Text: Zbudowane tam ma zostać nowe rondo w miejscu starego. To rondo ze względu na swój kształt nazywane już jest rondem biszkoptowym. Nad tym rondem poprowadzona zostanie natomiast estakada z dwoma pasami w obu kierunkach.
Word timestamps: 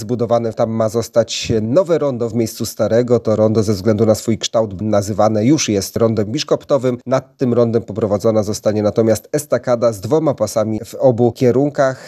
Zbudowane 0.00 0.52
tam 0.52 0.70
ma 0.70 0.88
zostać 0.88 1.52
nowe 1.62 1.98
rondo 1.98 2.28
w 2.28 2.34
miejscu 2.34 2.66
starego. 2.66 3.20
To 3.20 3.36
rondo 3.36 3.62
ze 3.62 3.72
względu 3.72 4.06
na 4.06 4.14
swój 4.14 4.38
kształt 4.38 4.80
nazywane 4.80 5.44
już 5.44 5.68
jest 5.68 5.96
rondem 5.96 6.26
biszkoptowym. 6.26 6.98
Nad 7.06 7.36
tym 7.36 7.54
rondem 7.54 7.82
poprowadzona 7.82 8.42
zostanie 8.42 8.82
natomiast 8.82 9.28
estakada 9.32 9.92
z 9.92 10.00
dwoma 10.00 10.34
pasami 10.34 10.80
w 10.84 10.94
obu 10.94 11.32
kierunkach. 11.32 12.00